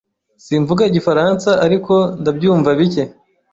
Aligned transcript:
Simvuga 0.45 0.81
Igifaransa, 0.89 1.49
ariko 1.65 1.93
ndabyumva 2.19 2.69
bike. 2.79 3.03